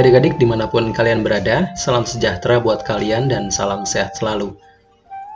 [0.00, 4.56] Adik-adik di mana pun kalian berada, salam sejahtera buat kalian dan salam sehat selalu.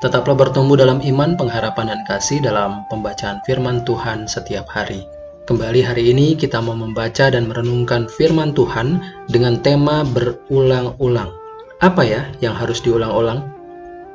[0.00, 5.04] Tetaplah bertumbuh dalam iman, pengharapan, dan kasih dalam pembacaan firman Tuhan setiap hari.
[5.44, 11.28] Kembali hari ini kita mau membaca dan merenungkan firman Tuhan dengan tema berulang-ulang.
[11.84, 13.44] Apa ya yang harus diulang-ulang?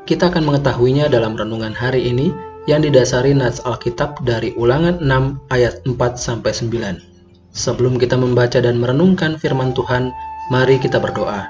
[0.10, 2.34] Kita akan mengetahuinya dalam renungan hari ini
[2.66, 7.09] yang didasari nats Alkitab dari Ulangan 6 ayat 4 sampai 9.
[7.50, 10.14] Sebelum kita membaca dan merenungkan firman Tuhan,
[10.54, 11.50] mari kita berdoa.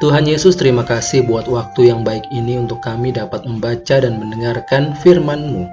[0.00, 4.96] Tuhan Yesus, terima kasih buat waktu yang baik ini untuk kami dapat membaca dan mendengarkan
[5.04, 5.68] firman-Mu.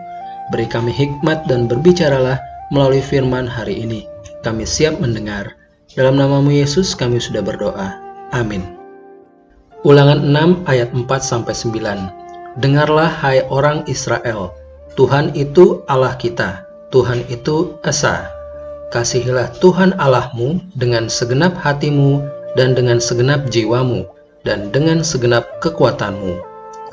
[0.52, 2.40] Beri kami hikmat dan berbicaralah
[2.72, 4.04] melalui firman hari ini.
[4.44, 5.56] Kami siap mendengar.
[5.96, 7.96] Dalam namamu Yesus kami sudah berdoa.
[8.36, 8.64] Amin.
[9.88, 12.60] Ulangan 6 ayat 4 sampai 9.
[12.60, 14.52] Dengarlah hai orang Israel,
[15.00, 18.37] Tuhan itu Allah kita, Tuhan itu Esa,
[18.88, 22.24] Kasihilah Tuhan Allahmu dengan segenap hatimu
[22.56, 24.08] dan dengan segenap jiwamu
[24.48, 26.40] dan dengan segenap kekuatanmu.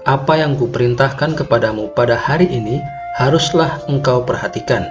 [0.03, 2.83] Apa yang kuperintahkan kepadamu pada hari ini
[3.15, 4.91] haruslah engkau perhatikan.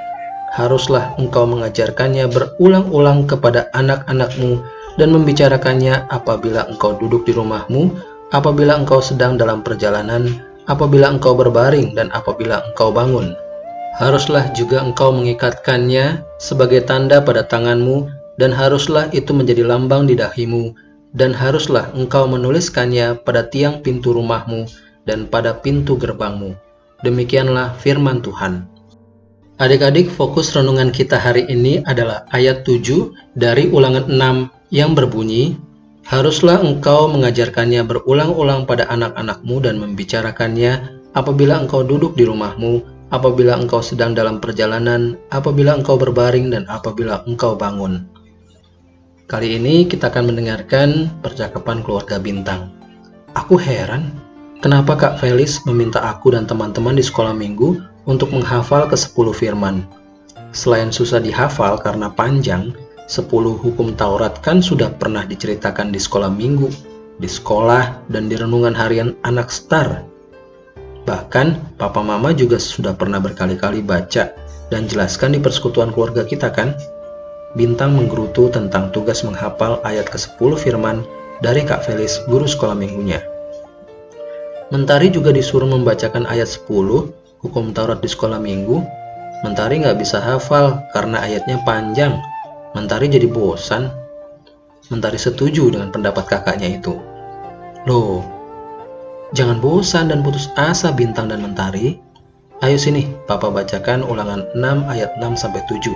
[0.55, 4.63] Haruslah engkau mengajarkannya berulang-ulang kepada anak-anakmu
[4.95, 7.91] dan membicarakannya apabila engkau duduk di rumahmu,
[8.31, 10.39] apabila engkau sedang dalam perjalanan,
[10.71, 13.35] apabila engkau berbaring dan apabila engkau bangun
[13.97, 18.09] haruslah juga engkau mengikatkannya sebagai tanda pada tanganmu,
[18.41, 20.73] dan haruslah itu menjadi lambang di dahimu,
[21.13, 24.65] dan haruslah engkau menuliskannya pada tiang pintu rumahmu
[25.05, 26.57] dan pada pintu gerbangmu.
[27.05, 28.65] Demikianlah firman Tuhan.
[29.61, 35.53] Adik-adik, fokus renungan kita hari ini adalah ayat 7 dari ulangan 6 yang berbunyi,
[36.03, 42.83] Haruslah engkau mengajarkannya berulang-ulang pada anak-anakmu dan membicarakannya apabila engkau duduk di rumahmu,
[43.13, 48.09] apabila engkau sedang dalam perjalanan, apabila engkau berbaring, dan apabila engkau bangun.
[49.29, 52.73] Kali ini kita akan mendengarkan percakapan keluarga bintang.
[53.37, 54.17] Aku heran,
[54.65, 57.77] kenapa Kak Felis meminta aku dan teman-teman di sekolah minggu
[58.09, 59.85] untuk menghafal ke 10 firman.
[60.53, 62.73] Selain susah dihafal karena panjang,
[63.09, 66.69] 10 hukum Taurat kan sudah pernah diceritakan di sekolah minggu,
[67.17, 70.12] di sekolah, dan di renungan harian anak star
[71.03, 74.31] Bahkan, papa mama juga sudah pernah berkali-kali baca
[74.71, 76.71] dan jelaskan di persekutuan keluarga kita kan?
[77.53, 81.03] Bintang menggerutu tentang tugas menghafal ayat ke-10 firman
[81.43, 83.19] dari Kak Felis, guru sekolah minggunya.
[84.73, 87.13] Mentari juga disuruh membacakan ayat 10
[87.43, 88.81] hukum Taurat di sekolah minggu.
[89.43, 92.17] Mentari nggak bisa hafal karena ayatnya panjang.
[92.73, 93.91] Mentari jadi bosan.
[94.87, 96.95] Mentari setuju dengan pendapat kakaknya itu.
[97.85, 98.23] Loh,
[99.33, 101.97] Jangan bosan dan putus asa bintang dan mentari.
[102.61, 105.89] Ayo sini, Papa bacakan ulangan 6 ayat 6 sampai 7.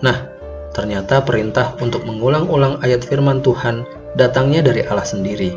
[0.00, 0.24] Nah,
[0.72, 3.84] ternyata perintah untuk mengulang-ulang ayat firman Tuhan
[4.16, 5.52] datangnya dari Allah sendiri.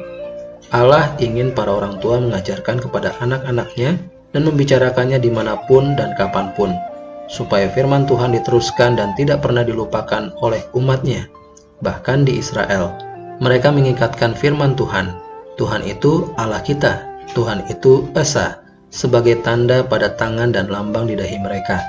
[0.76, 3.96] Allah ingin para orang tua mengajarkan kepada anak-anaknya
[4.36, 6.76] dan membicarakannya di mana pun dan kapan pun,
[7.32, 11.24] supaya firman Tuhan diteruskan dan tidak pernah dilupakan oleh umatnya.
[11.80, 12.92] Bahkan di Israel,
[13.40, 15.27] mereka mengikatkan firman Tuhan
[15.58, 17.02] Tuhan itu Allah kita,
[17.34, 18.62] Tuhan itu Esa,
[18.94, 21.82] sebagai tanda pada tangan dan lambang di dahi mereka.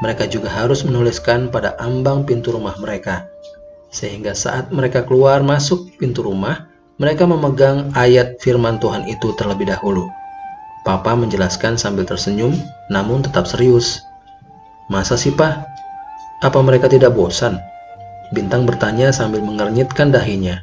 [0.00, 3.28] Mereka juga harus menuliskan pada ambang pintu rumah mereka,
[3.92, 6.66] sehingga saat mereka keluar masuk pintu rumah,
[6.96, 10.08] mereka memegang ayat firman Tuhan itu terlebih dahulu.
[10.84, 12.56] Papa menjelaskan sambil tersenyum,
[12.88, 14.00] namun tetap serius.
[14.92, 15.64] Masa sih, Pak?
[16.44, 17.56] Apa mereka tidak bosan?
[18.32, 20.60] Bintang bertanya sambil mengernyitkan dahinya.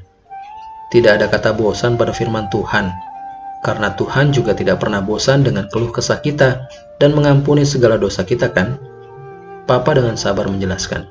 [0.92, 2.92] Tidak ada kata bosan pada firman Tuhan,
[3.64, 6.68] karena Tuhan juga tidak pernah bosan dengan keluh kesah kita
[7.00, 8.76] dan mengampuni segala dosa kita kan?
[9.72, 11.08] Papa dengan sabar menjelaskan.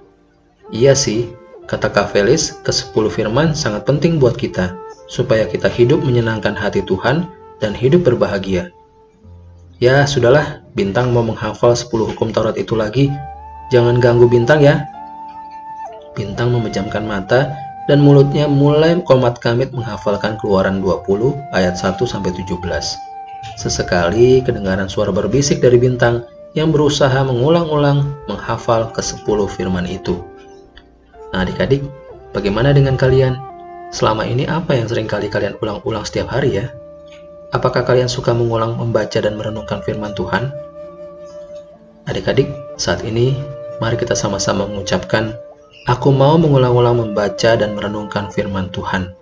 [0.68, 1.32] Iya sih,
[1.64, 4.76] kata Kak Felis, ke-10 firman sangat penting buat kita,
[5.08, 7.24] supaya kita hidup menyenangkan hati Tuhan
[7.64, 8.68] dan hidup berbahagia.
[9.80, 13.08] Ya, sudahlah, Bintang mau menghafal 10 hukum Taurat itu lagi.
[13.72, 14.84] Jangan ganggu Bintang ya.
[16.12, 17.48] Bintang memejamkan mata
[17.90, 22.62] dan mulutnya mulai komat kamit menghafalkan keluaran 20 ayat 1 sampai 17.
[23.58, 26.22] Sesekali kedengaran suara berbisik dari bintang
[26.54, 30.22] yang berusaha mengulang-ulang menghafal ke-10 firman itu.
[31.34, 31.82] Nah adik-adik,
[32.30, 33.34] bagaimana dengan kalian?
[33.90, 36.70] Selama ini apa yang sering kali kalian ulang-ulang setiap hari ya?
[37.50, 40.54] Apakah kalian suka mengulang membaca dan merenungkan firman Tuhan?
[42.06, 42.46] Adik-adik,
[42.78, 43.34] saat ini
[43.82, 45.34] mari kita sama-sama mengucapkan
[45.88, 49.16] Aku mau mengulang-ulang membaca dan merenungkan firman Tuhan.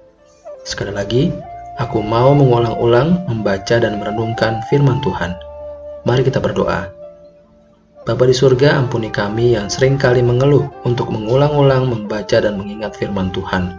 [0.67, 1.31] Sekali lagi,
[1.79, 5.39] aku mau mengulang-ulang membaca dan merenungkan firman Tuhan.
[6.03, 6.91] Mari kita berdoa.
[8.03, 13.31] Bapa di surga, ampuni kami yang sering kali mengeluh untuk mengulang-ulang membaca dan mengingat firman
[13.31, 13.79] Tuhan.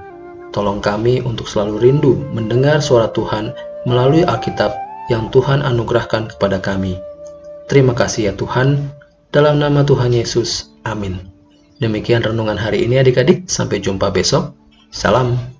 [0.55, 3.51] Tolong kami untuk selalu rindu mendengar suara Tuhan
[3.83, 4.71] melalui Alkitab
[5.11, 6.95] yang Tuhan anugerahkan kepada kami.
[7.67, 8.87] Terima kasih ya Tuhan,
[9.35, 10.71] dalam nama Tuhan Yesus.
[10.87, 11.28] Amin.
[11.79, 14.51] Demikian renungan hari ini adik-adik, sampai jumpa besok.
[14.91, 15.58] Salam.